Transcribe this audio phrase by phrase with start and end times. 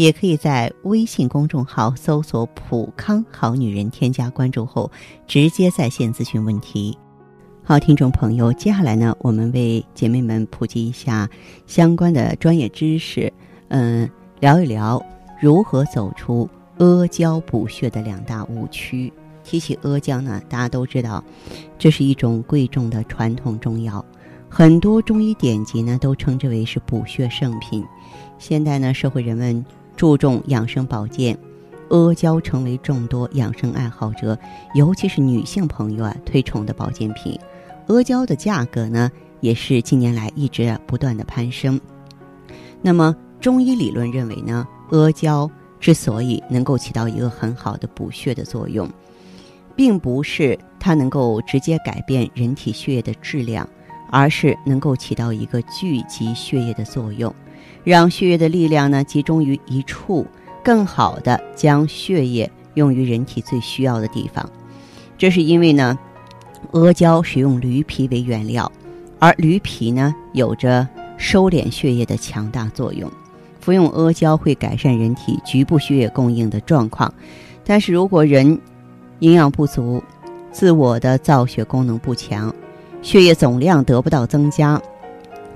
[0.00, 4.90] 也可以在微信公众号搜索“普康好女人”，添加关注后
[5.26, 6.96] 直接在线咨询问题。
[7.62, 11.28] 好，听众朋友，接下来呢，我们为姐妹们普及一下
[11.66, 13.30] 相关的专业知识，
[13.68, 14.08] 嗯，
[14.40, 15.04] 聊一聊
[15.38, 16.48] 如何走出
[16.78, 19.12] 阿胶补血的两大误区。
[19.44, 21.22] 提起阿胶呢，大家都知道，
[21.78, 24.02] 这是一种贵重的传统中药，
[24.48, 27.84] 很多中医典籍呢都称之为是补血圣品。
[28.38, 29.62] 现代呢，社会人们
[30.00, 31.36] 注重养生保健，
[31.90, 34.38] 阿胶成为众多养生爱好者，
[34.72, 37.38] 尤其是女性朋友啊推崇的保健品。
[37.86, 41.78] 阿胶的价格呢，也是近年来一直不断的攀升。
[42.80, 48.88] 那么，中医理论认为呢，阿胶之所以能够起到一个很好的补血的作用，
[49.76, 53.68] 并不是它能够直接改变人体血液的质量，
[54.10, 57.30] 而是能够起到一个聚集血液的作用，
[57.84, 60.26] 让血液的力量呢集中于一处，
[60.62, 64.48] 更好的将血液用于人体最需要的地方。
[65.16, 65.98] 这是因为呢。
[66.72, 68.70] 阿胶使用驴皮为原料，
[69.18, 73.10] 而驴皮呢有着收敛血液的强大作用。
[73.60, 77.12] 服用阿胶会改善人体局部血液供应的状况，
[77.64, 78.60] 但是如果人
[79.20, 80.04] 营养不足，
[80.52, 82.54] 自我的造血功能不强，
[83.00, 84.80] 血液总量得不到增加，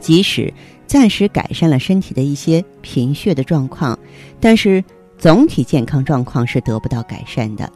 [0.00, 0.54] 即使
[0.92, 3.98] 暂时改善了身体的一些贫血的状况，
[4.38, 4.84] 但是
[5.16, 7.72] 总体健康状况是得不到改善的。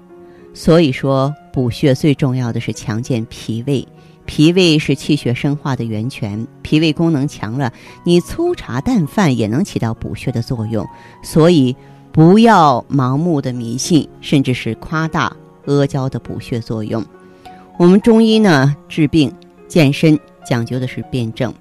[0.53, 1.35] 所以说。
[1.57, 3.89] 补血最重要的是强健脾胃，
[4.27, 7.73] 脾胃是气血生化的源泉，脾胃功能强了，
[8.05, 10.87] 你粗茶淡饭也能起到补血的作用。
[11.23, 11.75] 所以
[12.13, 15.35] 不要盲目的迷信，甚至是夸大
[15.65, 17.03] 阿胶的补血作用。
[17.79, 19.33] 我们中医呢治病
[19.67, 21.55] 健身讲究的是辩证。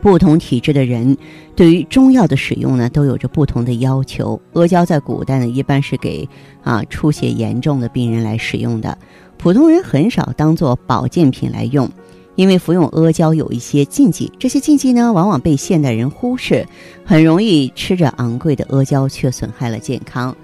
[0.00, 1.16] 不同体质的人
[1.56, 4.40] 对于中药的使用呢，都有着不同的要求。
[4.52, 6.28] 阿胶在古代呢，一般是给
[6.62, 8.98] 啊出血严重的病人来使用的，
[9.38, 11.90] 普通人很少当做保健品来用，
[12.34, 14.30] 因为服用阿胶有一些禁忌。
[14.38, 16.66] 这些禁忌呢，往往被现代人忽视，
[17.04, 20.36] 很容易吃着昂贵的阿胶，却损害了健康。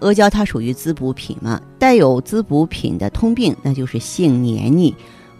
[0.00, 4.94] 阿胶它属于滋补品嘛，带有滋补品的通病，那就是性黏腻，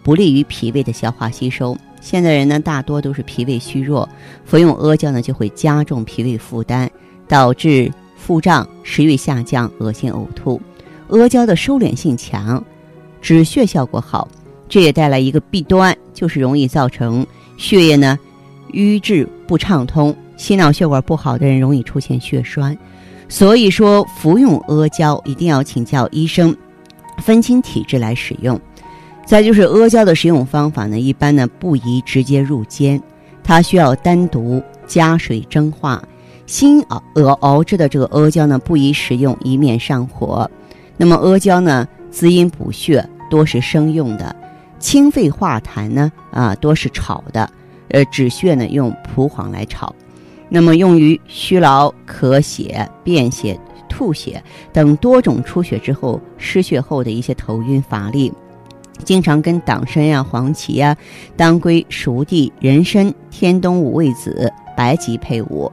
[0.07, 1.77] 不利于脾胃的消化吸收。
[2.01, 4.09] 现在人呢，大多都是脾胃虚弱，
[4.45, 6.89] 服用阿胶呢，就会加重脾胃负担，
[7.27, 10.63] 导致腹胀、食欲下降、恶心呕吐。
[11.09, 12.63] 阿胶的收敛性强，
[13.21, 14.29] 止血效果好，
[14.69, 18.17] 这也带来一个弊端，就是容易造成血液呢
[18.71, 22.79] 瘀滞不畅通，心脑血管不好的人容易出现血栓。
[23.29, 26.57] 所以说，服用阿胶一定要请教医生，
[27.19, 28.57] 分清体质来使用。
[29.27, 33.03] 再就是阿胶的使用方法呢，一般呢不宜直接入煎，
[33.43, 36.01] 它需要单独加水蒸化。
[36.47, 40.49] 新熬熬熬制的这个阿胶呢，不宜食用，以免上火。
[40.97, 44.33] 那么阿胶呢，滋阴补血，多是生用的；
[44.79, 47.51] 清肺化痰呢，啊多是炒的。
[47.89, 49.93] 呃，止血呢，用蒲黄来炒。
[50.49, 54.41] 那么用于虚劳、咳血、便血、吐血
[54.73, 58.33] 等多种出血之后、失血后的一些头晕乏力。
[59.05, 60.97] 经常跟党参呀、黄芪呀、
[61.37, 65.71] 当归、熟地、人参、天冬、五味子、白及配伍。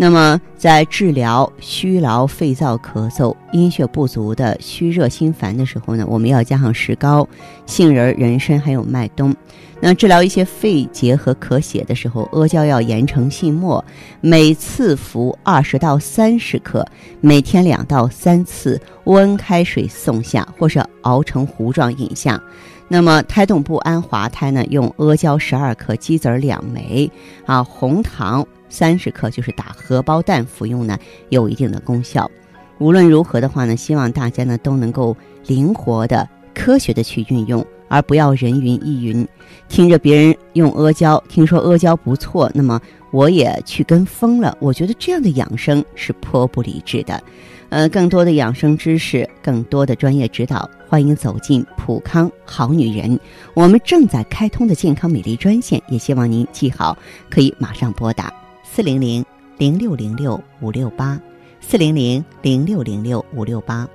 [0.00, 7.28] 那么，在治疗虚劳、肺燥、咳嗽、阴血不足的虚热心烦的时候呢，我们要加上石膏、
[7.66, 9.34] 杏仁、人参还有麦冬。
[9.80, 13.84] 那治疗一些肺结核、咳血的时候，阿胶要研成细末，
[14.20, 16.86] 每次服二十到三十克，
[17.20, 22.40] 每天两到三次，温开水送下，或是熬成糊状饮下。
[22.86, 27.10] 那么胎动不安滑胎呢，用阿胶十二克，鸡子儿两枚，
[27.46, 28.46] 啊，红糖。
[28.68, 30.98] 三十克就是打荷包蛋服用呢，
[31.28, 32.30] 有一定的功效。
[32.78, 35.16] 无论如何的话呢，希望大家呢都能够
[35.46, 39.26] 灵活的、科学的去运用，而不要人云亦云，
[39.68, 42.80] 听着别人用阿胶，听说阿胶不错，那么
[43.10, 44.56] 我也去跟风了。
[44.60, 47.20] 我觉得这样的养生是颇不理智的。
[47.70, 53.18] 呃，更多的养生知识，更多的专业指导，欢迎走进普康好女人。
[53.54, 56.96] 我们正在开通的健康美丽专线，也希望您记好，
[57.28, 58.32] 可以马上拨打。
[58.78, 59.24] 四零零
[59.56, 61.20] 零六零六五六八，
[61.60, 63.88] 四零零零六零六五六八。